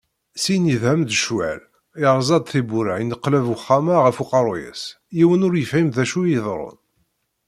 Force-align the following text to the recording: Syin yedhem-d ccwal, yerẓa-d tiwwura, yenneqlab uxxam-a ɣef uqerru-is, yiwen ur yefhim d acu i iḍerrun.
Syin 0.43 0.69
yedhem-d 0.71 1.09
ccwal, 1.17 1.61
yerẓa-d 2.01 2.45
tiwwura, 2.51 2.95
yenneqlab 2.99 3.47
uxxam-a 3.55 3.95
ɣef 4.03 4.17
uqerru-is, 4.23 4.83
yiwen 5.17 5.45
ur 5.47 5.53
yefhim 5.57 5.87
d 5.95 5.97
acu 6.03 6.21
i 6.25 6.31
iḍerrun. 6.37 6.79